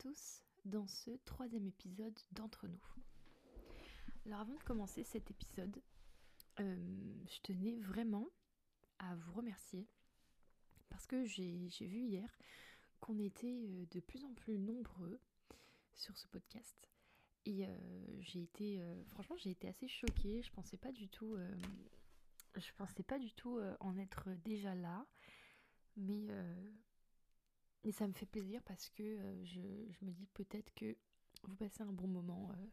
tous 0.00 0.42
dans 0.64 0.86
ce 0.86 1.10
troisième 1.26 1.66
épisode 1.66 2.18
d'Entre 2.32 2.66
nous. 2.66 2.80
Alors 4.24 4.40
avant 4.40 4.54
de 4.54 4.62
commencer 4.62 5.04
cet 5.04 5.30
épisode, 5.30 5.82
euh, 6.58 7.24
je 7.28 7.40
tenais 7.42 7.78
vraiment 7.80 8.26
à 8.98 9.14
vous 9.14 9.32
remercier 9.32 9.86
parce 10.88 11.06
que 11.06 11.26
j'ai 11.26 11.68
vu 11.80 12.00
hier 12.00 12.38
qu'on 13.00 13.18
était 13.18 13.66
euh, 13.68 13.84
de 13.90 14.00
plus 14.00 14.24
en 14.24 14.32
plus 14.32 14.58
nombreux 14.58 15.20
sur 15.92 16.16
ce 16.16 16.26
podcast. 16.28 16.88
Et 17.44 17.66
euh, 17.66 17.76
j'ai 18.20 18.42
été, 18.42 18.82
franchement, 19.08 19.36
j'ai 19.36 19.50
été 19.50 19.68
assez 19.68 19.88
choquée. 19.88 20.40
Je 20.42 20.50
pensais 20.52 20.78
pas 20.78 20.92
du 20.92 21.08
tout, 21.08 21.36
je 22.56 22.72
pensais 22.78 23.02
pas 23.02 23.18
du 23.18 23.32
tout 23.32 23.60
en 23.80 23.98
être 23.98 24.30
déjà 24.44 24.74
là. 24.74 25.06
Mais 25.96 26.28
et 27.84 27.92
ça 27.92 28.06
me 28.06 28.12
fait 28.12 28.26
plaisir 28.26 28.62
parce 28.64 28.90
que 28.90 29.02
euh, 29.02 29.44
je, 29.44 30.04
me 30.04 30.10
dis 30.10 30.26
peut-être 30.34 30.72
que 30.74 30.96
vous 31.44 31.56
passez 31.56 31.82
un 31.82 31.92
bon 31.92 32.06
moment 32.06 32.52
euh, 32.52 32.66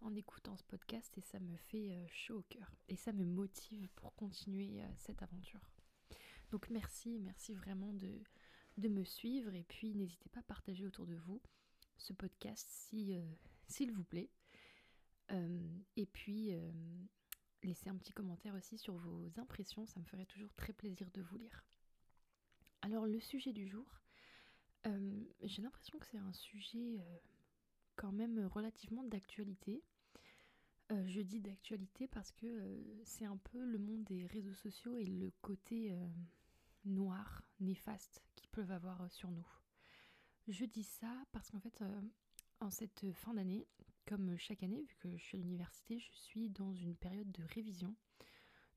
en 0.00 0.14
écoutant 0.14 0.56
ce 0.56 0.64
podcast 0.64 1.16
et 1.18 1.20
ça 1.20 1.38
me 1.38 1.56
fait 1.56 1.92
euh, 1.92 2.06
chaud 2.08 2.38
au 2.38 2.42
cœur. 2.42 2.74
Et 2.88 2.96
ça 2.96 3.12
me 3.12 3.24
motive 3.24 3.88
pour 3.94 4.14
continuer 4.14 4.82
cette 4.96 5.22
aventure. 5.22 5.70
Donc 6.50 6.70
merci, 6.70 7.18
merci 7.20 7.54
vraiment 7.54 7.92
de, 7.92 8.20
de 8.78 8.88
me 8.88 9.04
suivre 9.04 9.54
et 9.54 9.64
puis 9.64 9.94
n'hésitez 9.94 10.28
pas 10.30 10.40
à 10.40 10.44
partager 10.44 10.86
autour 10.86 11.06
de 11.06 11.16
vous 11.16 11.40
ce 11.98 12.12
podcast 12.12 12.66
si, 12.68 13.14
s'il 13.68 13.92
vous 13.92 14.04
plaît. 14.04 14.30
et 15.30 16.06
puis 16.06 16.52
laissez 17.62 17.88
un 17.88 17.96
petit 17.96 18.12
commentaire 18.12 18.54
aussi 18.54 18.76
sur 18.76 18.96
vos 18.96 19.30
impressions, 19.38 19.86
ça 19.86 20.00
me 20.00 20.04
ferait 20.04 20.26
toujours 20.26 20.52
très 20.54 20.72
plaisir 20.72 21.10
de 21.12 21.22
vous 21.22 21.38
lire. 21.38 21.64
Alors 22.82 23.06
le 23.06 23.20
sujet 23.20 23.52
du 23.52 23.66
jour, 23.66 24.02
j'ai 25.42 25.62
l'impression 25.62 25.98
que 25.98 26.06
c'est 26.06 26.18
un 26.18 26.32
sujet 26.32 27.00
quand 27.96 28.12
même 28.12 28.46
relativement 28.46 29.04
d'actualité. 29.04 29.82
Je 30.90 31.20
dis 31.20 31.40
d'actualité 31.40 32.06
parce 32.08 32.32
que 32.32 32.82
c'est 33.04 33.24
un 33.24 33.36
peu 33.36 33.64
le 33.64 33.78
monde 33.78 34.04
des 34.04 34.26
réseaux 34.26 34.54
sociaux 34.54 34.96
et 34.96 35.04
le 35.04 35.30
côté 35.40 35.96
noir, 36.84 37.42
néfaste 37.60 38.22
qu'ils 38.34 38.50
peuvent 38.50 38.72
avoir 38.72 39.10
sur 39.10 39.30
nous. 39.30 39.46
Je 40.48 40.64
dis 40.64 40.82
ça 40.82 41.24
parce 41.32 41.50
qu'en 41.50 41.60
fait, 41.60 41.82
en 42.60 42.70
cette 42.70 43.10
fin 43.12 43.34
d'année, 43.34 43.66
comme 44.06 44.36
chaque 44.36 44.62
année, 44.62 44.82
vu 44.82 44.96
que 44.98 45.10
je 45.16 45.22
suis 45.22 45.38
à 45.38 45.40
l'université, 45.40 45.98
je 45.98 46.12
suis 46.12 46.50
dans 46.50 46.74
une 46.74 46.96
période 46.96 47.30
de 47.30 47.44
révision, 47.44 47.94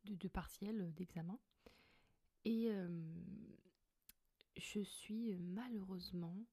de, 0.05 0.13
de 0.13 0.27
partiel, 0.27 0.93
d'examen. 0.93 1.39
Et 2.45 2.69
je 4.57 4.81
suis 4.81 5.33
euh, 5.33 5.37
malheureusement, 5.39 6.45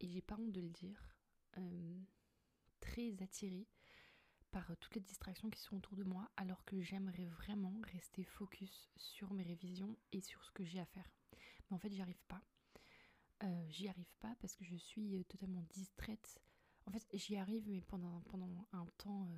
et 0.00 0.08
j'ai 0.08 0.22
pas 0.22 0.36
honte 0.36 0.52
de 0.52 0.60
le 0.60 0.70
dire, 0.70 1.14
euh, 1.56 2.00
très 2.80 3.20
attirée 3.22 3.66
par 4.50 4.70
euh, 4.70 4.74
toutes 4.80 4.94
les 4.94 5.00
distractions 5.00 5.50
qui 5.50 5.60
sont 5.60 5.76
autour 5.76 5.96
de 5.96 6.04
moi, 6.04 6.30
alors 6.36 6.64
que 6.64 6.80
j'aimerais 6.80 7.26
vraiment 7.26 7.80
rester 7.92 8.24
focus 8.24 8.90
sur 8.96 9.32
mes 9.32 9.42
révisions 9.42 9.96
et 10.12 10.20
sur 10.20 10.44
ce 10.44 10.50
que 10.52 10.64
j'ai 10.64 10.80
à 10.80 10.86
faire. 10.86 11.10
Mais 11.70 11.76
en 11.76 11.78
fait, 11.78 11.90
j'y 11.90 12.00
arrive 12.02 12.22
pas. 12.28 12.42
j'y 13.68 13.88
arrive 13.88 14.14
pas 14.20 14.34
parce 14.40 14.56
que 14.56 14.64
je 14.64 14.76
suis 14.76 15.24
totalement 15.26 15.62
distraite. 15.70 16.40
En 16.86 16.90
fait, 16.90 17.06
j'y 17.12 17.36
arrive, 17.36 17.68
mais 17.68 17.82
pendant, 17.82 18.20
pendant 18.22 18.66
un 18.72 18.86
temps 18.96 19.28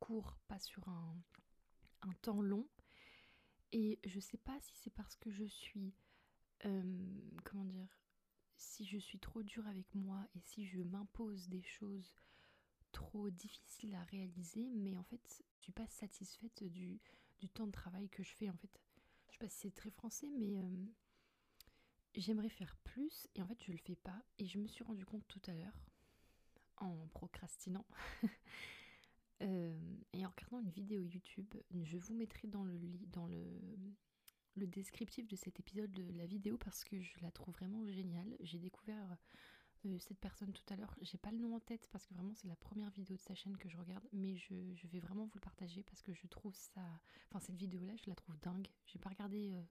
court, 0.00 0.36
pas 0.48 0.58
sur 0.58 0.86
un, 0.88 1.16
un 2.02 2.12
temps 2.22 2.42
long. 2.42 2.66
Et 3.72 3.98
je 4.04 4.20
sais 4.20 4.38
pas 4.38 4.58
si 4.60 4.76
c'est 4.76 4.90
parce 4.94 5.16
que 5.16 5.30
je 5.30 5.44
suis 5.44 5.94
comment 6.62 7.64
dire, 7.64 7.98
si 8.56 8.84
je 8.84 8.98
suis 8.98 9.18
trop 9.18 9.42
dure 9.42 9.66
avec 9.66 9.94
moi 9.94 10.26
et 10.34 10.40
si 10.40 10.64
je 10.64 10.80
m'impose 10.80 11.48
des 11.48 11.62
choses 11.62 12.14
trop 12.92 13.28
difficiles 13.30 13.94
à 13.94 14.02
réaliser, 14.04 14.70
mais 14.74 14.96
en 14.96 15.02
fait, 15.02 15.44
je 15.58 15.62
suis 15.64 15.72
pas 15.72 15.86
satisfaite 15.88 16.62
du, 16.64 17.00
temps 17.52 17.66
de 17.66 17.72
travail 17.72 18.08
que 18.08 18.22
je 18.22 18.34
fais 18.34 18.48
en 18.48 18.56
fait. 18.56 18.80
Je 19.28 19.32
sais 19.32 19.38
pas 19.38 19.48
si 19.48 19.58
c'est 19.58 19.74
très 19.74 19.90
français, 19.90 20.30
mais 20.38 20.56
j'aimerais 22.14 22.48
faire 22.48 22.76
plus 22.84 23.28
et 23.34 23.42
en 23.42 23.46
fait, 23.46 23.62
je 23.64 23.72
le 23.72 23.78
fais 23.78 23.96
pas. 23.96 24.22
Et 24.38 24.46
je 24.46 24.58
me 24.58 24.66
suis 24.66 24.84
rendu 24.84 25.04
compte 25.04 25.26
tout 25.28 25.42
à 25.46 25.52
l'heure, 25.52 25.78
en 26.78 27.06
procrastinant, 27.08 27.86
et 29.40 30.24
en 30.24 30.30
regardant 30.30 30.60
une 30.60 30.70
vidéo 30.70 31.04
YouTube, 31.04 31.54
je 31.82 31.98
vous 31.98 32.14
mettrai 32.14 32.48
dans 32.48 32.64
le, 32.64 32.78
dans 33.08 33.26
le 33.26 33.60
le 34.56 34.66
descriptif 34.66 35.26
de 35.26 35.36
cet 35.36 35.58
épisode 35.60 35.90
de 35.92 36.04
la 36.16 36.26
vidéo 36.26 36.56
parce 36.58 36.84
que 36.84 37.00
je 37.00 37.20
la 37.20 37.30
trouve 37.30 37.54
vraiment 37.54 37.86
géniale. 37.86 38.36
J'ai 38.40 38.58
découvert 38.58 39.16
euh, 39.86 39.98
cette 39.98 40.18
personne 40.18 40.52
tout 40.52 40.64
à 40.72 40.76
l'heure. 40.76 40.94
J'ai 41.02 41.18
pas 41.18 41.30
le 41.30 41.38
nom 41.38 41.56
en 41.56 41.60
tête 41.60 41.88
parce 41.90 42.06
que 42.06 42.14
vraiment 42.14 42.34
c'est 42.34 42.48
la 42.48 42.56
première 42.56 42.90
vidéo 42.90 43.16
de 43.16 43.22
sa 43.22 43.34
chaîne 43.34 43.56
que 43.56 43.68
je 43.68 43.76
regarde, 43.76 44.06
mais 44.12 44.36
je, 44.36 44.54
vais 44.86 45.00
vraiment 45.00 45.24
vous 45.24 45.34
le 45.34 45.40
partager 45.40 45.82
parce 45.82 46.02
que 46.02 46.14
je 46.14 46.26
trouve 46.26 46.54
ça. 46.54 46.82
Enfin, 47.30 47.40
cette 47.40 47.56
vidéo-là, 47.56 47.94
je 47.96 48.08
la 48.08 48.14
trouve 48.14 48.38
dingue. 48.38 48.68
J'ai 48.86 48.98
pas 48.98 49.10
regardé 49.10 49.52
euh, 49.52 49.62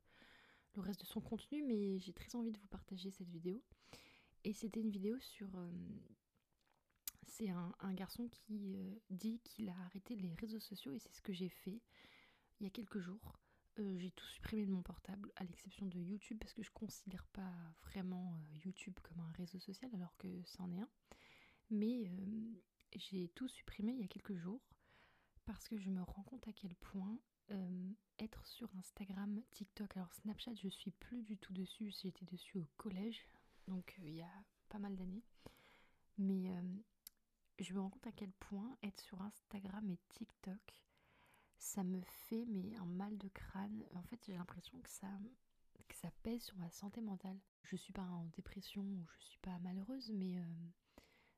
le 0.76 0.82
reste 0.82 1.02
de 1.02 1.06
son 1.06 1.22
contenu, 1.22 1.64
mais 1.64 2.00
j'ai 2.00 2.14
très 2.14 2.36
envie 2.36 2.52
de 2.52 2.60
vous 2.60 2.68
partager 2.68 3.10
cette 3.12 3.30
vidéo. 3.30 3.64
Et 4.44 4.54
c'était 4.54 4.82
une 4.82 4.92
vidéo 4.92 5.18
sur. 5.20 5.56
Euh, 5.56 5.72
c'est 7.28 7.50
un, 7.50 7.74
un, 7.80 7.94
garçon 7.94 8.28
qui 8.28 9.02
dit 9.10 9.40
qu'il 9.40 9.70
a 9.70 9.80
arrêté 9.86 10.16
les 10.16 10.36
réseaux 10.36 10.60
sociaux 10.60 10.94
et 10.94 11.00
c'est 11.00 11.16
ce 11.16 11.22
que 11.22 11.34
j'ai 11.34 11.50
fait 11.50 11.82
il 12.60 12.66
y 12.66 12.68
a 12.68 12.70
quelques 12.70 13.00
jours. 13.00 13.40
Euh, 13.80 13.98
j'ai 13.98 14.12
tout 14.12 14.28
supprimé 14.28 14.66
de 14.66 14.72
mon 14.72 14.84
portable, 14.84 15.32
à 15.36 15.44
l'exception 15.44 15.88
de 15.88 15.98
YouTube, 16.00 16.38
parce 16.40 16.54
que 16.54 16.62
je 16.62 16.70
considère 16.72 17.26
pas 17.28 17.52
vraiment 17.82 18.36
euh, 18.36 18.58
YouTube 18.64 18.98
comme 19.02 19.20
un 19.20 19.32
réseau 19.32 19.60
social, 19.60 19.90
alors 19.96 20.16
que 20.18 20.28
c'en 20.46 20.72
est 20.72 20.80
un. 20.80 20.90
Mais 21.72 22.08
euh, 22.08 22.62
j'ai 22.96 23.30
tout 23.30 23.48
supprimé 23.48 23.94
il 23.94 24.02
y 24.02 24.04
a 24.04 24.08
quelques 24.08 24.36
jours, 24.36 24.62
parce 25.46 25.68
que 25.68 25.78
je 25.78 25.90
me 25.90 26.04
rends 26.04 26.24
compte 26.24 26.48
à 26.48 26.54
quel 26.54 26.76
point 26.76 27.20
être 28.20 28.46
sur 28.48 28.74
Instagram, 28.78 29.42
TikTok, 29.52 29.98
alors 29.98 30.14
Snapchat, 30.14 30.56
je 30.56 30.70
suis 30.70 30.92
plus 30.92 31.22
du 31.24 31.38
tout 31.38 31.54
dessus, 31.54 31.94
j'étais 32.02 32.26
dessus 32.26 32.58
au 32.58 32.66
collège, 32.78 33.28
donc 33.68 33.96
il 34.02 34.16
y 34.16 34.22
a 34.22 34.44
pas 34.70 34.80
mal 34.80 34.96
d'années. 34.96 35.22
Mais 36.18 36.50
je 37.60 37.74
me 37.74 37.82
rends 37.82 37.90
compte 37.90 38.08
à 38.08 38.12
quel 38.14 38.32
point 38.32 38.76
être 38.82 39.02
sur 39.02 39.22
Instagram 39.22 39.88
et 39.92 40.00
TikTok, 40.16 40.84
ça 41.64 41.84
me 41.84 42.02
fait 42.02 42.46
mais 42.48 42.76
un 42.76 42.86
mal 42.86 43.18
de 43.18 43.30
crâne. 43.30 43.86
En 43.96 44.04
fait, 44.04 44.20
j'ai 44.26 44.34
l'impression 44.34 44.80
que 44.82 44.90
ça, 44.90 45.08
que 45.88 45.96
ça 45.96 46.12
pèse 46.22 46.44
sur 46.44 46.58
ma 46.58 46.70
santé 46.70 47.02
mentale. 47.02 47.40
Je 47.64 47.78
suis 47.78 47.94
pas 47.94 48.04
en 48.04 48.26
dépression 48.36 48.84
ou 48.84 49.06
je 49.18 49.26
suis 49.26 49.40
pas 49.40 49.58
malheureuse, 49.60 50.12
mais 50.12 50.38
euh, 50.38 50.44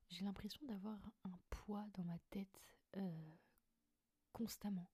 j'ai 0.10 0.26
l'impression 0.26 0.66
d'avoir 0.66 0.98
un 1.24 1.38
poids 1.52 1.86
dans 1.94 2.04
ma 2.04 2.18
tête 2.32 2.60
euh, 2.98 3.36
constamment. 4.34 4.90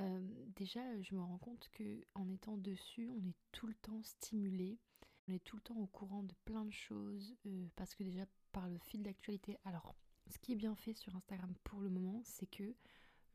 Euh, 0.00 0.46
déjà, 0.56 1.00
je 1.00 1.14
me 1.14 1.20
rends 1.20 1.38
compte 1.38 1.68
que 1.70 2.04
en 2.14 2.28
étant 2.28 2.56
dessus, 2.56 3.08
on 3.08 3.24
est 3.24 3.36
tout 3.52 3.68
le 3.68 3.74
temps 3.74 4.02
stimulé, 4.02 4.80
on 5.28 5.32
est 5.32 5.44
tout 5.44 5.56
le 5.56 5.62
temps 5.62 5.78
au 5.78 5.86
courant 5.86 6.24
de 6.24 6.34
plein 6.44 6.64
de 6.64 6.72
choses, 6.72 7.36
parce 7.76 7.94
que 7.94 8.02
déjà 8.02 8.26
par 8.50 8.68
le 8.68 8.78
fil 8.78 9.02
d'actualité. 9.02 9.58
Alors, 9.64 9.94
ce 10.28 10.38
qui 10.38 10.52
est 10.52 10.56
bien 10.56 10.74
fait 10.74 10.94
sur 10.94 11.14
Instagram 11.14 11.54
pour 11.62 11.80
le 11.80 11.90
moment, 11.90 12.22
c'est 12.24 12.46
que 12.46 12.74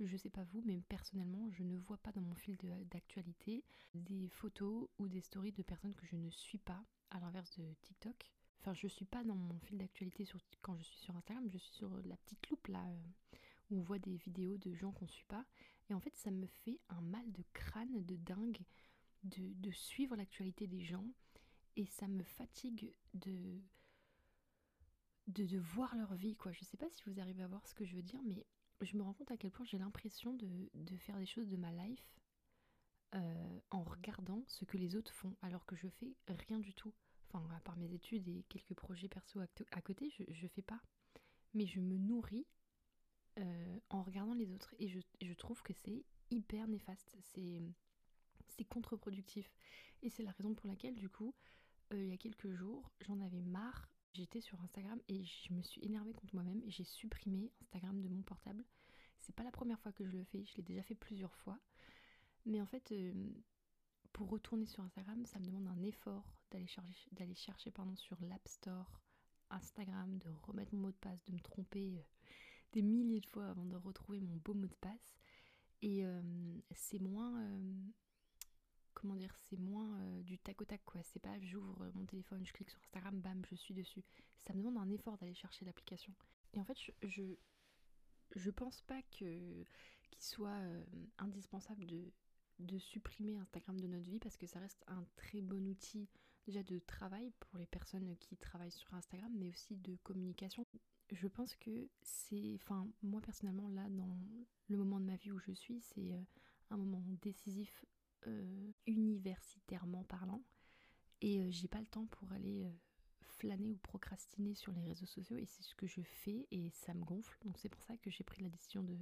je 0.06 0.18
sais 0.18 0.30
pas 0.30 0.44
vous, 0.44 0.62
mais 0.66 0.82
personnellement, 0.90 1.50
je 1.52 1.64
ne 1.64 1.78
vois 1.78 1.98
pas 1.98 2.12
dans 2.12 2.22
mon 2.22 2.36
fil 2.36 2.58
d'actualité 2.92 3.64
des 3.94 4.30
photos 4.30 4.88
ou 5.00 5.08
des 5.08 5.22
stories 5.22 5.52
de 5.52 5.64
personnes 5.64 5.96
que 5.96 6.06
je 6.06 6.16
ne 6.16 6.30
suis 6.30 6.60
pas, 6.60 6.84
à 7.10 7.20
l'inverse 7.20 7.58
de 7.58 7.74
TikTok. 7.82 8.16
Enfin, 8.60 8.74
je 8.74 8.88
suis 8.88 9.06
pas 9.06 9.24
dans 9.24 9.36
mon 9.36 9.60
fil 9.60 9.78
d'actualité 9.78 10.26
quand 10.62 10.78
je 10.78 10.84
suis 10.84 11.00
sur 11.00 11.16
Instagram, 11.16 11.50
je 11.50 11.58
suis 11.58 11.74
sur 11.74 11.90
la 12.06 12.18
petite 12.18 12.50
loupe 12.50 12.68
là, 12.68 12.84
euh, 12.86 13.38
où 13.70 13.80
on 13.80 13.82
voit 13.82 14.00
des 14.00 14.18
vidéos 14.18 14.58
de 14.58 14.74
gens 14.74 14.92
qu'on 14.92 15.08
suit 15.08 15.26
pas. 15.28 15.46
Et 15.90 15.94
en 15.94 16.00
fait, 16.00 16.16
ça 16.16 16.32
me 16.32 16.48
fait 16.48 16.80
un 16.90 17.02
mal 17.02 17.32
de 17.32 17.44
crâne 17.54 18.06
de 18.06 18.16
dingue 18.18 18.62
de, 19.24 19.72
suivre 19.72 20.16
l'actualité 20.16 20.68
des 20.68 20.82
gens. 20.82 21.06
Et 21.76 21.86
ça 21.86 22.08
me 22.08 22.24
fatigue 22.24 22.92
de, 23.14 23.62
de, 25.28 25.46
de 25.46 25.58
voir 25.60 25.96
leur 25.96 26.16
vie, 26.16 26.36
quoi. 26.36 26.52
Je 26.52 26.66
sais 26.66 26.78
pas 26.78 26.90
si 26.90 27.04
vous 27.06 27.20
arrivez 27.20 27.44
à 27.44 27.48
voir 27.48 27.66
ce 27.68 27.76
que 27.76 27.86
je 27.86 27.96
veux 27.96 28.02
dire, 28.02 28.22
mais 28.24 28.46
je 28.82 28.98
me 28.98 29.04
rends 29.04 29.14
compte 29.14 29.32
à 29.32 29.38
quel 29.38 29.52
point 29.52 29.66
j'ai 29.66 29.78
l'impression 29.78 30.34
de, 30.34 30.98
faire 30.98 31.18
des 31.18 31.26
choses 31.26 31.48
de 31.50 31.58
ma 31.58 31.72
life 31.72 32.06
euh, 33.16 33.60
en 33.72 33.84
regardant 33.84 34.44
ce 34.48 34.66
que 34.66 34.78
les 34.78 34.96
autres 34.96 35.14
font, 35.14 35.36
alors 35.42 35.66
que 35.66 35.76
je 35.76 35.88
fais 35.88 36.16
rien 36.28 36.60
du 36.60 36.74
tout. 36.74 36.94
Enfin, 37.30 37.46
à 37.56 37.60
part 37.60 37.78
mes 37.78 37.94
études 37.94 38.28
et 38.28 38.44
quelques 38.50 38.74
projets 38.74 39.10
perso 39.10 39.40
à, 39.72 39.82
côté, 39.82 40.10
je, 40.12 40.24
je 40.30 40.48
fais 40.48 40.62
pas. 40.62 40.82
Mais 41.54 41.66
je 41.66 41.80
me 41.80 41.98
nourris 41.98 42.46
euh, 43.40 43.80
en 43.90 44.02
regardant 44.02 44.34
les 44.34 44.52
autres. 44.52 44.74
Et 44.80 44.88
je, 44.88 45.34
trouve 45.34 45.62
que 45.62 45.74
c'est 45.74 46.04
hyper 46.32 46.68
néfaste. 46.68 47.16
C'est, 47.22 47.62
c'est 48.48 48.66
contre-productif. 48.66 49.52
Et 50.02 50.10
c'est 50.10 50.24
la 50.24 50.32
raison 50.32 50.54
pour 50.56 50.68
laquelle, 50.68 50.96
du 50.96 51.10
coup, 51.10 51.36
euh, 51.94 52.04
il 52.04 52.10
y 52.10 52.14
a 52.14 52.18
quelques 52.18 52.52
jours, 52.52 52.92
j'en 53.02 53.20
avais 53.22 53.42
marre 53.42 53.90
J'étais 54.18 54.42
sur 54.42 54.60
Instagram 54.62 55.00
et 55.10 55.24
je 55.24 55.54
me 55.54 55.62
suis 55.62 55.80
énervée 55.86 56.12
contre 56.12 56.34
moi-même 56.34 56.60
et 56.64 56.72
j'ai 56.72 56.84
supprimé 56.84 57.52
Instagram 57.62 58.02
de 58.02 58.10
mon 58.10 58.24
portable. 58.24 58.66
C'est 59.20 59.36
pas 59.36 59.44
la 59.44 59.52
première 59.52 59.80
fois 59.80 59.92
que 59.92 60.04
je 60.08 60.18
le 60.18 60.24
fais, 60.24 60.44
je 60.44 60.56
l'ai 60.56 60.64
déjà 60.64 60.82
fait 60.82 60.96
plusieurs 60.96 61.36
fois. 61.36 61.60
Mais 62.48 62.60
en 62.60 62.66
fait, 62.66 62.92
euh, 62.92 63.14
pour 64.14 64.30
retourner 64.30 64.66
sur 64.66 64.84
Instagram, 64.84 65.24
ça 65.28 65.38
me 65.38 65.46
demande 65.46 65.68
un 65.68 65.84
effort 65.84 66.34
d'aller 66.50 66.66
chercher, 66.66 67.08
d'aller 67.12 67.36
chercher 67.36 67.70
pardon, 67.70 67.96
sur 67.96 68.20
l'App 68.22 68.48
Store 68.48 69.04
Instagram, 69.52 70.18
de 70.18 70.30
remettre 70.42 70.74
mon 70.74 70.82
mot 70.82 70.92
de 70.92 70.98
passe, 70.98 71.24
de 71.26 71.34
me 71.34 71.40
tromper 71.40 72.04
des 72.74 72.82
milliers 72.82 73.22
de 73.22 73.28
fois 73.28 73.50
avant 73.50 73.66
de 73.66 73.76
retrouver 73.76 74.20
mon 74.20 74.38
beau 74.38 74.56
mot 74.56 74.68
de 74.68 74.76
passe. 74.82 75.16
Et 75.84 76.04
c'est 76.72 77.00
moins 77.00 77.48
comment 78.98 79.16
dire, 79.16 79.36
c'est 79.42 79.60
moins 79.60 80.00
du 80.22 80.40
tac 80.40 80.60
au 80.62 80.66
tac 80.66 80.82
quoi. 80.86 81.02
C'est 81.04 81.20
pas 81.20 81.40
j'ouvre 81.40 81.92
mon 81.94 82.06
téléphone, 82.06 82.44
je 82.46 82.52
clique 82.52 82.72
sur 82.72 82.80
Instagram, 82.80 83.20
bam, 83.22 83.44
je 83.50 83.56
suis 83.56 83.74
dessus. 83.74 84.04
Ça 84.42 84.54
me 84.54 84.64
demande 84.64 84.78
un 84.78 84.90
effort 84.90 85.18
d'aller 85.18 85.36
chercher 85.36 85.66
l'application. 85.66 86.14
Et 86.54 86.60
en 86.60 86.64
fait, 86.64 86.78
je, 87.02 87.36
je, 88.36 88.50
pense 88.50 88.82
pas 88.82 89.02
que 89.04 89.64
qu'il 90.10 90.22
soit 90.22 90.60
indispensable 91.20 91.86
de, 91.86 92.12
de 92.60 92.80
supprimer 92.80 93.38
Instagram 93.38 93.80
de 93.80 93.88
notre 93.88 94.10
vie 94.10 94.20
parce 94.20 94.38
que 94.38 94.48
ça 94.48 94.60
reste 94.60 94.84
un 94.88 95.06
très 95.16 95.42
bon 95.42 95.68
outil 95.68 96.10
déjà 96.48 96.64
de 96.64 96.80
travail 96.80 97.32
pour 97.40 97.60
les 97.60 97.68
personnes 97.68 98.16
qui 98.18 98.38
travaillent 98.38 98.72
sur 98.72 98.94
Instagram, 98.94 99.32
mais 99.38 99.50
aussi 99.50 99.76
de 99.76 99.96
communication. 99.98 100.66
Je 101.12 101.28
pense 101.28 101.56
que 101.58 101.90
c'est, 102.02 102.56
enfin 102.56 102.88
moi 103.04 103.22
personnellement 103.22 103.70
là 103.70 103.88
dans 103.90 104.18
le 104.70 104.78
moment 104.78 105.00
de 105.00 105.06
ma 105.06 105.18
vie 105.18 105.32
où 105.32 105.40
je 105.40 105.52
suis, 105.52 105.82
c'est 105.82 106.12
un 106.70 106.78
moment 106.78 107.04
décisif 107.22 107.86
euh, 108.26 108.72
universitairement 108.86 110.04
parlant. 110.06 110.42
Et 111.22 111.40
euh, 111.40 111.48
j'ai 111.50 111.68
pas 111.68 111.80
le 111.80 111.86
temps 111.86 112.06
pour 112.08 112.32
aller 112.32 112.66
euh, 112.66 112.72
flâner 113.22 113.72
ou 113.72 113.78
procrastiner 113.78 114.56
sur 114.56 114.72
les 114.74 114.82
réseaux 114.82 115.06
sociaux. 115.06 115.38
Et 115.38 115.46
c'est 115.46 115.64
ce 115.64 115.76
que 115.76 115.88
je 115.88 116.02
fais 116.02 116.48
et 116.52 116.70
ça 116.72 116.94
me 116.94 117.04
gonfle. 117.04 117.38
Donc 117.44 117.58
c'est 117.58 117.70
pour 117.70 117.84
ça 117.84 117.96
que 117.98 118.10
j'ai 118.10 118.24
pris 118.24 118.42
la 118.42 118.50
décision 118.50 118.84
de, 118.84 118.98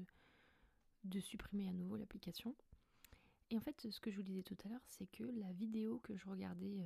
de 1.06 1.20
supprimer 1.20 1.68
à 1.70 1.74
nouveau 1.74 1.96
l'application. 1.96 2.56
Et 3.52 3.58
en 3.58 3.62
fait, 3.62 3.88
ce 3.90 4.00
que 4.00 4.12
je 4.12 4.18
vous 4.18 4.24
disais 4.24 4.44
tout 4.44 4.58
à 4.66 4.70
l'heure, 4.70 4.86
c'est 4.88 5.08
que 5.08 5.24
la 5.24 5.52
vidéo 5.54 6.00
que 6.00 6.16
je 6.18 6.28
regardais 6.28 6.84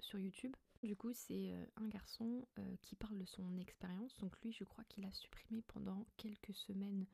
sur 0.00 0.18
YouTube, 0.18 0.56
du 0.82 0.96
coup, 0.96 1.12
c'est 1.12 1.52
un 1.76 1.88
garçon 1.88 2.48
qui 2.80 2.96
parle 2.96 3.18
de 3.18 3.26
son 3.26 3.58
expérience. 3.58 4.16
Donc 4.16 4.34
lui, 4.40 4.50
je 4.50 4.64
crois 4.64 4.84
qu'il 4.84 5.04
a 5.04 5.12
supprimé 5.12 5.60
pendant 5.68 6.06
quelques 6.16 6.54
semaines 6.54 7.06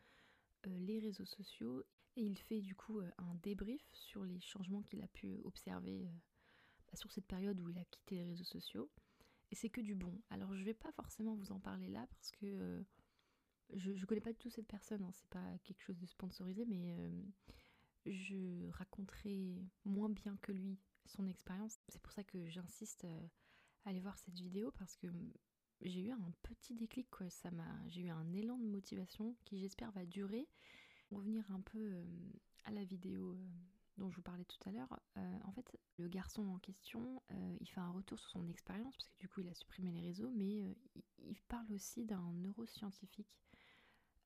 les 0.65 0.99
réseaux 1.01 1.25
sociaux 1.25 1.85
et 2.17 2.23
il 2.23 2.37
fait 2.37 2.61
du 2.61 2.75
coup 2.75 3.01
euh, 3.01 3.11
un 3.19 3.35
débrief 3.37 3.83
sur 3.93 4.25
les 4.25 4.41
changements 4.41 4.83
qu'il 4.83 5.03
a 5.03 5.09
pu 5.09 5.41
observer 5.45 6.05
euh, 6.05 6.11
bah, 6.87 6.97
sur 6.97 7.13
cette 7.13 7.27
période 7.27 7.61
où 7.61 7.69
il 7.69 7.79
a 7.79 7.85
quitté 7.85 8.17
les 8.17 8.25
réseaux 8.25 8.45
sociaux. 8.45 8.91
Et 9.51 9.55
c'est 9.55 9.71
que 9.71 9.81
du 9.81 9.95
bon. 9.95 10.21
Alors 10.31 10.55
je 10.55 10.65
vais 10.65 10.75
pas 10.75 10.93
forcément 10.93 11.35
vous 11.35 11.53
en 11.53 11.61
parler 11.61 11.89
là 11.89 12.07
parce 12.09 12.33
que 12.33 12.47
euh, 12.47 12.83
je, 13.75 13.95
je 13.95 14.07
connais 14.07 14.21
pas 14.21 14.33
du 14.33 14.39
tout 14.39 14.51
cette 14.51 14.67
personne, 14.67 15.03
hein. 15.03 15.13
c'est 15.13 15.29
pas 15.29 15.59
quelque 15.65 15.83
chose 15.83 15.99
de 15.99 16.07
sponsorisé, 16.07 16.65
mais 16.67 16.97
je 18.07 18.69
raconterai 18.71 19.63
moins 19.85 20.09
bien 20.09 20.37
que 20.39 20.53
lui 20.53 20.79
son 21.05 21.27
expérience. 21.29 21.79
C'est 21.89 22.01
pour 22.01 22.13
ça 22.13 22.25
que 22.25 22.49
j'insiste 22.49 23.05
à 23.05 23.91
aller 23.91 24.01
voir 24.01 24.19
cette 24.19 24.39
vidéo 24.39 24.71
parce 24.73 24.97
que 24.97 25.07
j'ai 25.83 26.03
eu 26.03 26.11
un 26.11 26.33
petit 26.43 26.75
déclic 26.75 27.09
quoi. 27.11 27.29
Ça 27.31 27.51
m'a, 27.51 27.89
j'ai 27.89 28.03
eu 28.03 28.09
un 28.09 28.33
élan 28.33 28.59
de 28.59 28.67
motivation 28.67 29.37
qui 29.45 29.59
j'espère 29.59 29.93
va 29.93 30.05
durer 30.05 30.49
revenir 31.11 31.51
un 31.53 31.61
peu 31.61 31.79
euh, 31.79 32.05
à 32.65 32.73
la 32.73 32.85
vidéo 32.85 33.33
euh, 33.33 33.49
dont 33.97 34.11
je 34.11 34.17
vous 34.17 34.23
parlais 34.23 34.45
tout 34.45 34.69
à 34.69 34.71
l'heure, 34.71 35.01
euh, 35.17 35.39
en 35.45 35.53
fait, 35.53 35.77
le 35.97 36.07
garçon 36.07 36.47
en 36.47 36.59
question, 36.59 37.21
il 37.61 37.69
fait 37.69 37.81
un 37.81 37.91
retour 37.91 38.17
sur 38.17 38.31
son 38.31 38.49
expérience, 38.49 38.97
parce 38.97 39.09
que 39.09 39.19
du 39.19 39.29
coup, 39.29 39.41
il 39.41 39.49
a 39.49 39.55
supprimé 39.55 39.91
les 39.91 40.01
réseaux, 40.01 40.31
mais 40.31 40.77
il, 41.19 41.41
parle 41.49 41.73
aussi 41.73 42.05
d'un 42.05 42.33
neuroscientifique. 42.35 43.37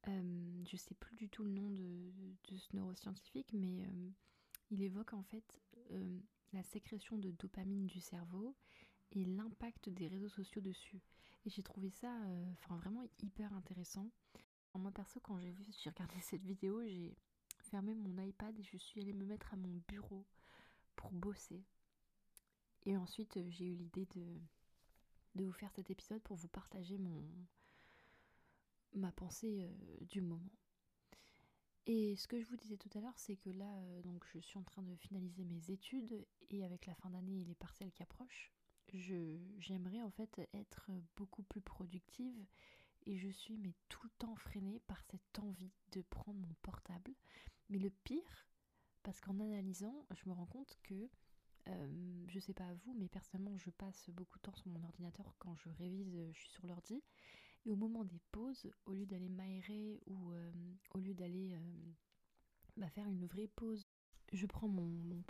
je 0.05 0.77
sais 0.77 0.95
plus 0.95 1.17
du 1.17 1.31
tout 1.31 1.43
le 1.43 1.53
nom 1.53 1.71
de, 1.71 2.13
de 2.49 2.57
ce 2.59 2.77
neuroscientifique, 2.77 3.55
mais 3.55 3.89
il 4.71 4.83
évoque 4.83 5.15
en 5.15 5.23
fait 5.23 5.59
la 6.53 6.63
sécrétion 6.63 7.17
de 7.17 7.31
dopamine 7.31 7.87
du 7.87 8.03
cerveau 8.03 8.55
et 9.13 9.25
l'impact 9.25 9.89
des 9.89 10.07
réseaux 10.07 10.29
sociaux 10.29 10.61
dessus. 10.61 11.01
Et 11.45 11.51
j'ai 11.51 11.63
trouvé 11.63 11.91
ça 11.91 12.13
enfin 12.53 12.77
vraiment 12.77 13.05
hyper 13.21 13.53
intéressant. 13.55 14.11
Moi 14.75 14.91
perso 14.91 15.21
quand 15.21 15.39
j'ai 15.39 15.51
vu, 15.51 15.65
j'ai 15.83 15.91
regardé 15.91 16.15
cette 16.21 16.45
vidéo, 16.45 16.83
j'ai 16.85 17.17
fermé 17.61 17.95
mon 17.95 18.23
iPad 18.23 18.59
et 18.59 18.63
je 18.63 18.77
suis 18.77 19.01
allée 19.01 19.13
me 19.13 19.25
mettre 19.25 19.53
à 19.53 19.57
mon 19.57 19.81
bureau 19.89 20.27
pour 20.97 21.13
bosser. 21.13 21.65
Et 22.85 22.97
ensuite 22.97 23.37
euh, 23.37 23.51
j'ai 23.51 23.67
eu 23.67 23.75
l'idée 23.75 24.07
de, 24.15 24.41
de 25.35 25.45
vous 25.45 25.53
faire 25.53 25.73
cet 25.73 25.91
épisode 25.91 26.23
pour 26.23 26.37
vous 26.37 26.49
partager 26.49 26.99
mon 26.99 27.23
ma 28.95 29.13
pensée 29.13 29.63
euh, 29.63 30.05
du 30.05 30.21
moment. 30.21 30.51
Et 31.87 32.15
ce 32.17 32.29
que 32.29 32.41
je 32.41 32.47
vous 32.47 32.57
disais 32.57 32.77
tout 32.77 32.91
à 32.95 33.01
l'heure, 33.01 33.19
c'est 33.19 33.37
que 33.37 33.51
là, 33.51 33.65
euh, 33.65 34.03
donc, 34.03 34.25
je 34.33 34.39
suis 34.39 34.59
en 34.59 34.63
train 34.63 34.83
de 34.83 34.95
finaliser 34.97 35.45
mes 35.45 35.71
études 35.71 36.27
et 36.51 36.65
avec 36.65 36.87
la 36.87 36.95
fin 36.95 37.11
d'année 37.11 37.41
et 37.41 37.45
les 37.45 37.55
partiels 37.55 37.91
qui 37.91 38.03
approchent, 38.03 38.53
j'aimerais 38.93 40.03
en 40.03 40.11
fait 40.11 40.49
être 40.55 40.91
beaucoup 41.17 41.43
plus 41.43 41.61
productive 41.61 42.45
et 43.07 43.17
je 43.17 43.29
suis 43.29 43.57
mais 43.59 43.75
tout 43.89 44.03
le 44.05 44.11
temps 44.19 44.37
freinée 44.37 44.81
par 44.87 45.03
cette 45.11 45.39
envie 45.39 45.73
de 45.93 46.03
prendre 46.03 46.39
mon 46.39 46.55
portable. 46.63 47.15
Mais 47.69 47.79
le 47.79 47.91
pire, 47.91 48.49
parce 49.03 49.21
qu'en 49.21 49.41
analysant, 49.41 50.07
je 50.15 50.29
me 50.29 50.35
rends 50.35 50.47
compte 50.47 50.79
que, 50.83 51.09
euh, 51.69 52.25
je 52.29 52.39
sais 52.39 52.55
pas 52.55 52.67
à 52.67 52.75
vous, 52.75 52.95
mais 52.95 53.09
personnellement, 53.09 53.57
je 53.59 53.71
passe 53.71 54.11
beaucoup 54.11 54.39
de 54.39 54.43
temps 54.43 54.55
sur 54.55 54.69
mon 54.69 54.83
ordinateur 54.85 55.35
quand 55.39 55.57
je 55.57 55.69
révise, 55.71 56.17
je 56.33 56.39
suis 56.39 56.51
sur 56.51 56.67
l'ordi. 56.67 57.03
Et 57.65 57.71
au 57.71 57.77
moment 57.77 58.05
des 58.05 58.21
pauses, 58.33 58.71
au 58.87 58.93
lieu 58.93 59.07
d'aller 59.07 59.29
m'aérer 59.29 60.01
ou 60.07 60.33
euh, 60.33 60.53
au 60.91 60.99
lieu 60.99 61.15
d'aller 61.15 61.55
euh, 61.55 61.93
bah, 62.77 62.91
faire 62.91 63.07
une 63.09 63.27
vraie 63.27 63.47
pause, 63.47 63.87
je 64.33 64.47
prends 64.47 64.69
mon, 64.69 65.23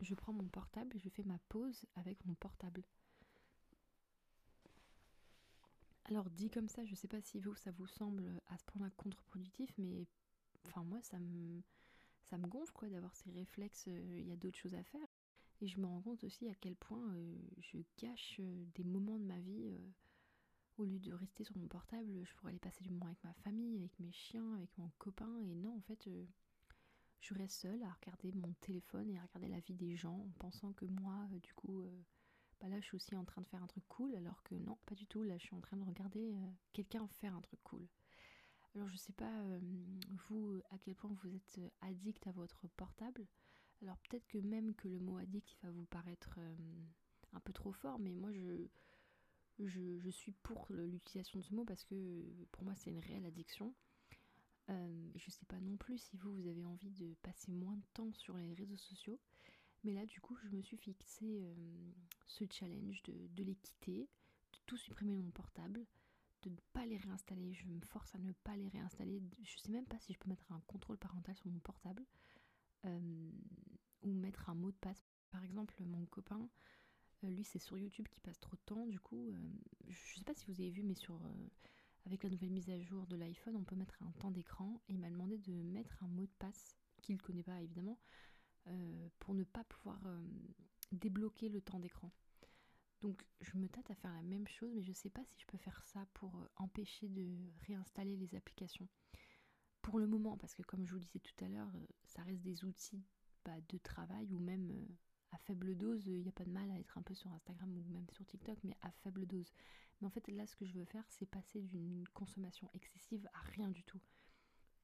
je 0.00 0.14
prends 0.14 0.32
mon 0.32 0.48
portable 0.48 0.96
et 0.96 1.00
je 1.00 1.08
fais 1.08 1.24
ma 1.24 1.38
pause 1.48 1.84
avec 1.96 2.24
mon 2.24 2.34
portable. 2.34 2.84
Alors 6.10 6.28
dit 6.28 6.50
comme 6.50 6.68
ça, 6.68 6.84
je 6.84 6.94
sais 6.96 7.06
pas 7.06 7.20
si 7.20 7.38
vous 7.38 7.54
ça 7.54 7.70
vous 7.70 7.86
semble 7.86 8.42
à 8.48 8.58
ce 8.58 8.64
point-là 8.64 8.90
contre-productif, 8.96 9.72
mais 9.78 10.08
enfin 10.66 10.82
moi 10.82 11.00
ça 11.02 11.20
me 11.20 11.62
ça 12.24 12.36
me 12.36 12.46
gonfle 12.46 12.72
quoi 12.72 12.88
d'avoir 12.88 13.14
ces 13.16 13.30
réflexes. 13.30 13.86
Euh, 13.88 14.18
il 14.18 14.26
y 14.26 14.32
a 14.32 14.36
d'autres 14.36 14.58
choses 14.58 14.74
à 14.74 14.82
faire. 14.82 15.06
Et 15.60 15.66
je 15.66 15.78
me 15.78 15.86
rends 15.86 16.00
compte 16.00 16.24
aussi 16.24 16.48
à 16.48 16.54
quel 16.54 16.74
point 16.74 17.12
euh, 17.14 17.36
je 17.58 17.78
gâche 17.98 18.36
euh, 18.40 18.64
des 18.74 18.84
moments 18.84 19.18
de 19.18 19.24
ma 19.24 19.38
vie. 19.38 19.76
au 20.78 20.84
lieu 20.84 20.98
de 20.98 21.12
rester 21.12 21.44
sur 21.44 21.56
mon 21.58 21.68
portable, 21.68 22.24
je 22.24 22.34
pourrais 22.34 22.50
aller 22.50 22.58
passer 22.58 22.82
du 22.82 22.90
moment 22.90 23.06
avec 23.06 23.22
ma 23.22 23.34
famille, 23.34 23.78
avec 23.78 23.98
mes 24.00 24.12
chiens, 24.12 24.54
avec 24.54 24.70
mon 24.78 24.90
copain. 24.98 25.38
Et 25.42 25.54
non, 25.54 25.76
en 25.76 25.80
fait, 25.82 26.08
je 27.20 27.34
reste 27.34 27.60
seule 27.60 27.82
à 27.82 27.92
regarder 27.92 28.32
mon 28.32 28.54
téléphone 28.60 29.10
et 29.10 29.18
à 29.18 29.22
regarder 29.22 29.48
la 29.48 29.60
vie 29.60 29.74
des 29.74 29.94
gens 29.96 30.16
en 30.16 30.32
pensant 30.38 30.72
que 30.72 30.86
moi, 30.86 31.28
du 31.42 31.52
coup, 31.52 31.84
bah 32.60 32.68
là 32.68 32.78
je 32.80 32.84
suis 32.84 32.96
aussi 32.96 33.16
en 33.16 33.24
train 33.24 33.40
de 33.40 33.46
faire 33.48 33.62
un 33.62 33.66
truc 33.66 33.84
cool, 33.88 34.14
alors 34.14 34.42
que 34.42 34.54
non, 34.54 34.76
pas 34.86 34.94
du 34.94 35.06
tout, 35.06 35.22
là 35.22 35.38
je 35.38 35.44
suis 35.44 35.54
en 35.54 35.60
train 35.60 35.76
de 35.76 35.84
regarder 35.84 36.34
euh, 36.34 36.46
quelqu'un 36.72 37.06
faire 37.08 37.34
un 37.34 37.40
truc 37.40 37.60
cool. 37.64 37.86
Alors 38.74 38.88
je 38.88 38.96
sais 38.96 39.12
pas 39.12 39.40
euh, 39.42 39.58
vous 40.28 40.60
à 40.70 40.78
quel 40.78 40.94
point 40.94 41.10
vous 41.22 41.34
êtes 41.34 41.58
euh, 41.58 41.68
addict 41.80 42.26
à 42.26 42.32
votre 42.32 42.68
portable. 42.76 43.26
Alors 43.82 43.96
peut-être 43.98 44.26
que 44.28 44.38
même 44.38 44.74
que 44.74 44.88
le 44.88 45.00
mot 45.00 45.16
addict 45.16 45.56
va 45.62 45.70
vous 45.70 45.86
paraître 45.86 46.38
un 47.32 47.40
peu 47.40 47.52
trop 47.54 47.72
fort, 47.72 47.98
mais 47.98 48.12
moi 48.12 48.30
je, 48.30 48.66
je, 49.58 50.10
suis 50.10 50.32
pour 50.32 50.66
l'utilisation 50.68 51.38
de 51.38 51.44
ce 51.44 51.54
mot 51.54 51.64
parce 51.64 51.84
que 51.84 52.22
pour 52.52 52.62
moi 52.62 52.74
c'est 52.74 52.90
une 52.90 52.98
réelle 52.98 53.24
addiction. 53.24 53.74
je 54.68 55.30
sais 55.30 55.46
pas 55.46 55.58
non 55.60 55.78
plus 55.78 55.96
si 55.96 56.18
vous, 56.18 56.34
vous 56.34 56.46
avez 56.46 56.62
envie 56.66 56.90
de 56.90 57.14
passer 57.22 57.52
moins 57.52 57.74
de 57.76 57.86
temps 57.94 58.12
sur 58.12 58.36
les 58.36 58.52
réseaux 58.52 58.76
sociaux. 58.76 59.18
Mais 59.84 59.94
là, 59.94 60.04
du 60.04 60.20
coup, 60.20 60.36
je 60.36 60.48
me 60.48 60.62
suis 60.62 60.76
fixé 60.76 61.40
euh, 61.42 61.54
ce 62.26 62.44
challenge 62.50 63.02
de, 63.04 63.42
les 63.42 63.54
quitter, 63.54 64.08
de 64.52 64.58
tout 64.66 64.76
supprimer 64.76 65.16
de 65.16 65.22
mon 65.22 65.30
portable, 65.30 65.86
de 66.42 66.50
ne 66.50 66.56
pas 66.72 66.84
les 66.86 66.98
réinstaller. 66.98 67.54
Je 67.54 67.66
me 67.66 67.80
force 67.80 68.14
à 68.14 68.18
ne 68.18 68.32
pas 68.44 68.56
les 68.56 68.68
réinstaller. 68.68 69.22
Je 69.42 69.56
sais 69.58 69.70
même 69.70 69.86
pas 69.86 69.98
si 69.98 70.12
je 70.12 70.18
peux 70.18 70.28
mettre 70.28 70.50
un 70.52 70.60
contrôle 70.66 70.98
parental 70.98 71.34
sur 71.36 71.48
mon 71.48 71.58
portable 71.60 72.04
euh, 72.84 73.30
ou 74.02 74.12
mettre 74.12 74.50
un 74.50 74.54
mot 74.54 74.70
de 74.70 74.76
passe. 74.76 75.02
Par 75.30 75.44
exemple, 75.44 75.74
mon 75.84 76.04
copain, 76.06 76.48
euh, 77.24 77.30
lui, 77.30 77.44
c'est 77.44 77.58
sur 77.58 77.78
YouTube 77.78 78.08
qui 78.08 78.20
passe 78.20 78.40
trop 78.40 78.56
de 78.56 78.62
temps. 78.66 78.86
Du 78.86 79.00
coup, 79.00 79.32
je 79.88 80.18
sais 80.18 80.24
pas 80.24 80.34
si 80.34 80.44
vous 80.46 80.60
avez 80.60 80.70
vu, 80.70 80.82
mais 80.82 80.94
sur 80.94 81.18
avec 82.06 82.22
la 82.22 82.30
nouvelle 82.30 82.50
mise 82.50 82.70
à 82.70 82.80
jour 82.80 83.06
de 83.06 83.16
l'iPhone, 83.16 83.56
on 83.56 83.64
peut 83.64 83.76
mettre 83.76 84.02
un 84.02 84.12
temps 84.12 84.30
d'écran 84.30 84.80
et 84.88 84.94
il 84.94 84.98
m'a 84.98 85.10
demandé 85.10 85.38
de 85.38 85.52
mettre 85.52 86.02
un 86.02 86.08
mot 86.08 86.24
de 86.24 86.32
passe 86.38 86.76
qu'il 87.02 87.16
ne 87.16 87.20
connaît 87.20 87.42
pas 87.42 87.60
évidemment 87.60 87.98
euh, 88.66 89.08
pour 89.18 89.34
ne 89.34 89.44
pas 89.44 89.64
pouvoir 89.64 90.00
euh, 90.06 90.26
débloquer 90.92 91.48
le 91.48 91.60
temps 91.60 91.80
d'écran. 91.80 92.10
Donc 93.00 93.24
je 93.40 93.56
me 93.56 93.68
tâte 93.68 93.90
à 93.90 93.94
faire 93.94 94.12
la 94.12 94.22
même 94.22 94.46
chose, 94.46 94.70
mais 94.74 94.82
je 94.82 94.90
ne 94.90 94.94
sais 94.94 95.10
pas 95.10 95.24
si 95.24 95.40
je 95.40 95.46
peux 95.46 95.58
faire 95.58 95.82
ça 95.84 96.06
pour 96.14 96.36
euh, 96.36 96.46
empêcher 96.56 97.08
de 97.08 97.26
réinstaller 97.66 98.16
les 98.16 98.34
applications. 98.34 98.88
Pour 99.82 99.98
le 99.98 100.06
moment, 100.06 100.36
parce 100.36 100.54
que 100.54 100.62
comme 100.62 100.84
je 100.84 100.92
vous 100.92 100.98
le 100.98 101.04
disais 101.04 101.20
tout 101.20 101.44
à 101.44 101.48
l'heure, 101.48 101.70
ça 102.04 102.22
reste 102.22 102.42
des 102.42 102.64
outils 102.64 103.02
bah, 103.44 103.56
de 103.68 103.78
travail 103.78 104.34
ou 104.34 104.38
même 104.38 104.86
à 105.32 105.38
faible 105.38 105.76
dose, 105.76 106.06
il 106.06 106.22
n'y 106.22 106.28
a 106.28 106.32
pas 106.32 106.44
de 106.44 106.50
mal 106.50 106.70
à 106.70 106.78
être 106.78 106.98
un 106.98 107.02
peu 107.02 107.14
sur 107.14 107.32
Instagram 107.32 107.70
ou 107.76 107.92
même 107.92 108.06
sur 108.12 108.26
TikTok, 108.26 108.58
mais 108.64 108.76
à 108.82 108.90
faible 108.90 109.26
dose. 109.26 109.52
Mais 110.00 110.06
en 110.06 110.10
fait, 110.10 110.26
là, 110.28 110.46
ce 110.46 110.56
que 110.56 110.64
je 110.64 110.72
veux 110.72 110.84
faire, 110.84 111.04
c'est 111.08 111.26
passer 111.26 111.62
d'une 111.62 112.04
consommation 112.14 112.68
excessive 112.74 113.28
à 113.32 113.40
rien 113.50 113.68
du 113.68 113.84
tout. 113.84 114.00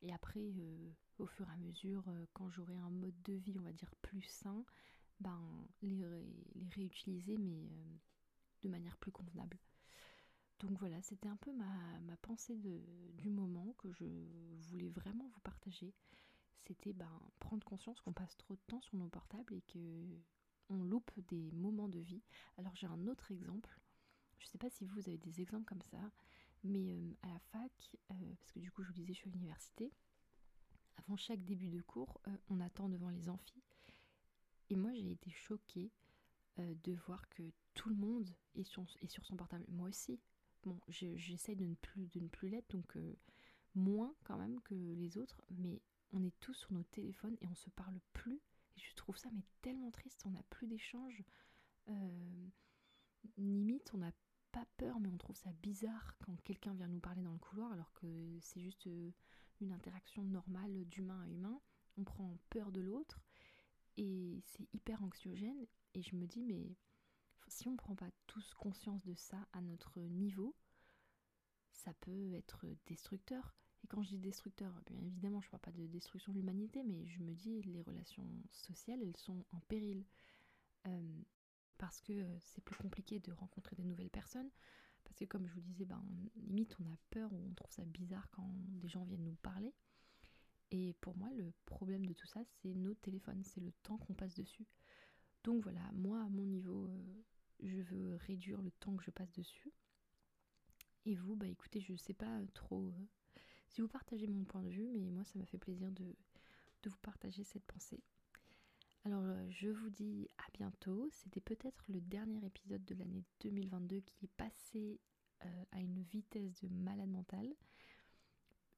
Et 0.07 0.13
après, 0.13 0.39
euh, 0.39 0.93
au 1.19 1.27
fur 1.27 1.49
et 1.49 1.53
à 1.53 1.57
mesure, 1.57 2.05
euh, 2.07 2.27
quand 2.33 2.49
j'aurai 2.49 2.77
un 2.77 2.91
mode 2.91 3.21
de 3.25 3.33
vie, 3.33 3.57
on 3.59 3.63
va 3.63 3.73
dire, 3.73 3.93
plus 4.03 4.23
sain, 4.23 4.65
ben, 5.19 5.67
les, 5.83 6.07
réutiliser, 6.77 7.37
mais 7.37 7.65
euh, 7.65 7.97
de 8.63 8.69
manière 8.69 8.97
plus 8.99 9.11
convenable. 9.11 9.59
Donc 10.61 10.79
voilà, 10.79 11.03
c'était 11.03 11.29
un 11.29 11.37
peu 11.37 11.51
ma, 11.53 12.17
pensée 12.23 12.57
du 12.57 13.29
moment 13.29 13.75
que 13.79 13.91
je 13.91 14.05
voulais 14.69 14.91
vraiment 14.91 15.27
vous 15.27 15.41
partager. 15.41 15.93
C'était 16.63 16.93
ben, 16.93 17.21
prendre 17.41 17.65
conscience 17.65 18.01
qu'on 18.01 18.13
passe 18.13 18.37
trop 18.37 18.55
de 18.55 18.61
temps 18.69 18.81
sur 18.81 18.97
nos 18.97 19.09
portables 19.09 19.55
et 19.55 19.63
que 19.63 20.05
on 20.71 20.85
loupe 20.85 21.11
des 21.29 21.51
moments 21.51 21.89
de 21.89 21.99
vie. 21.99 22.23
Alors 22.59 22.75
j'ai 22.77 22.87
un 22.87 23.07
autre 23.09 23.33
exemple. 23.33 23.81
Je 24.39 24.47
ne 24.47 24.49
sais 24.51 24.59
pas 24.59 24.71
si 24.71 24.85
vous 24.85 25.09
avez 25.09 25.19
des 25.19 25.41
exemples 25.41 25.67
comme 25.67 25.83
ça, 25.83 25.99
mais 26.65 26.93
euh, 26.93 27.15
à 27.23 27.29
la 27.29 27.39
fac, 27.39 27.97
euh, 28.11 28.35
parce 28.39 28.53
que 28.53 28.59
du 28.61 28.71
coup 28.71 28.83
je 28.83 28.89
vous 28.89 28.95
disais 28.95 29.13
je 29.13 29.19
suis 29.19 29.29
à 29.29 29.33
l'université, 29.33 29.93
avant 30.97 31.17
chaque 31.17 31.45
début 31.45 31.69
de 31.69 31.81
cours, 31.83 32.21
euh, 32.29 32.37
on 32.49 32.61
attend 32.61 32.89
devant 32.89 33.11
les 33.11 33.29
amphis. 33.29 33.63
Et 34.71 34.77
moi 34.77 34.93
j'ai 34.95 35.13
été 35.13 35.31
choquée 35.31 35.93
de 36.59 36.95
voir 37.07 37.29
que 37.29 37.43
tout 37.75 37.91
le 37.91 37.97
monde 37.97 38.35
est 38.55 38.65
sur, 38.65 38.83
est 39.03 39.09
sur 39.09 39.25
son 39.27 39.37
portable. 39.37 39.67
Moi 39.69 39.89
aussi. 39.89 40.19
Bon, 40.63 40.81
j'essaye 40.89 41.55
de 41.55 41.67
ne 41.67 41.75
plus, 41.75 42.09
de 42.09 42.19
ne 42.19 42.27
plus 42.27 42.49
l'être, 42.49 42.69
donc 42.71 42.99
moins 43.77 44.13
quand 44.25 44.37
même 44.37 44.61
que 44.63 44.75
les 44.75 45.17
autres, 45.17 45.41
mais 45.51 45.81
on 46.13 46.25
est 46.25 46.35
tous 46.41 46.55
sur 46.55 46.73
nos 46.73 46.83
téléphones 46.83 47.37
et 47.41 47.47
on 47.47 47.55
se 47.55 47.71
parle 47.71 48.01
plus. 48.15 48.41
Et 48.77 48.81
je 48.81 48.95
trouve 48.97 49.17
ça 49.17 49.29
mais 49.33 49.45
tellement 49.61 49.93
triste, 49.93 50.25
on 50.27 50.31
n'a 50.31 50.43
plus 50.51 50.67
d'échanges. 50.67 51.23
limite, 53.37 53.91
on 53.95 53.99
n'a 53.99 54.13
pas 54.57 54.67
peur, 54.79 54.99
mais 55.01 55.11
on 55.11 55.19
trouve 55.19 55.37
ça 55.37 55.53
bizarre 55.63 56.17
quand 56.25 56.35
quelqu'un 56.43 56.73
vient 56.73 56.89
nous 56.89 56.99
parler 56.99 57.23
dans 57.23 57.35
le 57.35 57.39
couloir, 57.39 57.73
alors 57.73 57.93
que 57.93 58.39
c'est 58.41 58.61
juste 58.61 58.89
une 59.61 59.71
interaction 59.71 60.23
normale 60.23 60.87
d'humain 60.87 61.21
à 61.21 61.29
humain. 61.29 61.61
On 61.99 62.05
prend 62.05 62.39
peur 62.49 62.73
de 62.73 62.81
l'autre 62.81 63.21
et 63.99 64.41
c'est 64.47 64.67
hyper 64.73 65.03
anxiogène. 65.03 65.67
Et 65.93 66.01
je 66.01 66.17
me 66.17 66.27
dis, 66.27 66.43
mais 66.43 66.75
si 67.49 67.69
on 67.69 67.73
ne 67.73 67.77
prend 67.77 67.95
pas 67.95 68.11
tous 68.27 68.55
conscience 68.55 69.05
de 69.05 69.15
ça 69.15 69.47
à 69.53 69.61
notre 69.61 70.01
niveau, 70.01 70.57
ça 71.71 71.93
peut 71.93 72.33
être 72.33 72.65
destructeur. 72.87 73.55
Et 73.85 73.89
quand 73.89 74.03
je 74.03 74.09
dis 74.09 74.19
destructeur, 74.19 74.73
bien 74.87 75.03
évidemment, 75.05 75.43
je 75.43 75.49
ne 75.49 75.51
parle 75.51 75.75
pas 75.75 75.79
de 75.79 75.87
destruction 75.87 76.33
de 76.33 76.39
l'humanité, 76.39 76.83
mais 76.83 77.05
je 77.05 77.21
me 77.21 77.35
dis 77.35 77.61
les 77.65 77.83
relations 77.83 78.27
sociales, 78.51 79.03
elles 79.03 79.19
sont 79.19 79.45
en 79.53 79.61
péril. 79.61 80.07
Euh, 80.87 81.23
parce 81.79 82.01
que 82.01 82.13
euh, 82.13 82.39
c'est 82.41 82.63
plus 82.63 82.77
compliqué 82.77 83.21
de 83.21 83.33
rencontrer 83.33 83.77
des 83.77 83.85
nouvelles 83.85 84.11
personnes. 84.11 84.51
Parce 85.05 85.17
que 85.17 85.25
comme 85.25 85.47
je 85.47 85.55
vous 85.55 85.61
disais, 85.61 85.85
ben, 85.85 86.03
limite 86.37 86.77
on 86.81 86.93
a 86.93 86.97
peur 87.11 87.33
ou 87.33 87.47
on 87.49 87.55
trouve 87.55 87.73
ça 87.73 87.85
bizarre 87.85 88.29
quand 88.31 88.51
des 88.81 88.89
gens 88.89 89.05
viennent 89.05 89.25
nous 89.25 89.37
parler. 89.37 89.73
Et 90.73 90.95
pour 91.01 91.17
moi, 91.17 91.31
le 91.37 91.53
problème 91.65 92.07
de 92.07 92.13
tout 92.13 92.27
ça, 92.27 92.43
c'est 92.45 92.75
nos 92.75 92.95
téléphones, 92.95 93.43
c'est 93.45 93.61
le 93.61 93.73
temps 93.85 93.99
qu'on 93.99 94.15
passe 94.15 94.35
dessus. 94.35 94.67
Donc 95.45 95.63
voilà, 95.63 95.93
moi 95.93 96.23
à 96.23 96.29
mon 96.29 96.45
niveau, 96.45 96.87
euh, 96.87 97.23
je 97.61 97.79
veux 97.79 98.17
réduire 98.17 98.61
le 98.61 98.73
temps 98.73 98.97
que 98.97 99.05
je 99.05 99.13
passe 99.13 99.33
dessus. 99.33 99.73
Et 101.05 101.15
vous, 101.15 101.37
bah 101.37 101.47
écoutez, 101.47 101.81
je 101.81 101.95
sais 101.95 102.15
pas 102.15 102.41
trop 102.53 102.89
euh, 102.89 103.07
si 103.69 103.81
vous 103.81 103.89
partagez 103.89 104.27
mon 104.27 104.45
point 104.45 104.63
de 104.63 104.71
vue, 104.71 104.91
mais 104.97 105.11
moi 105.11 105.25
ça 105.25 105.39
m'a 105.39 105.47
fait 105.47 105.59
plaisir 105.59 105.93
de, 105.93 106.17
de, 106.83 106.91
vous 106.91 106.99
partager 106.99 107.45
cette 107.45 107.65
pensée. 107.65 108.03
Alors 109.07 109.23
euh, 109.23 109.47
je 109.51 109.69
vous 109.69 109.89
dis 109.89 110.29
à 110.37 110.51
bientôt. 110.53 111.09
C'était 111.13 111.41
peut-être 111.41 111.85
le 111.89 112.01
dernier 112.01 112.45
épisode 112.45 112.85
de 112.85 112.97
l'année 112.97 113.23
2022 113.41 114.01
qui 114.01 114.25
est 114.25 114.37
passé 114.37 114.99
à 115.71 115.79
une 115.79 116.03
vitesse 116.03 116.61
de 116.61 116.69
malade 116.69 117.11
mental. 117.11 117.47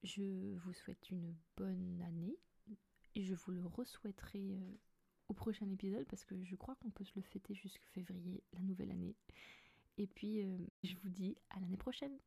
Je 0.02 0.54
vous 0.56 0.74
souhaite 0.74 1.08
une 1.10 1.34
bonne 1.56 2.02
année 2.02 2.36
et 3.14 3.22
je 3.22 3.34
vous 3.34 3.52
le 3.52 3.64
re-souhaiterai 3.64 4.60
au 5.28 5.32
prochain 5.32 5.70
épisode 5.70 6.06
parce 6.08 6.26
que 6.26 6.44
je 6.44 6.56
crois 6.56 6.74
qu'on 6.74 6.90
peut 6.90 7.04
se 7.04 7.14
le 7.16 7.22
fêter 7.22 7.54
jusqu'à 7.54 7.86
février, 7.94 8.42
la 8.52 8.60
nouvelle 8.60 8.90
année. 8.90 9.16
Et 9.96 10.06
puis, 10.06 10.44
euh, 10.44 10.58
je 10.82 10.94
vous 10.96 11.08
dis 11.08 11.38
à 11.48 11.60
l'année 11.60 11.78
prochaine. 11.78 12.18